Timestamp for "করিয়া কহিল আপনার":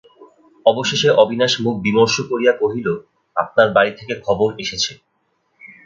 2.29-3.67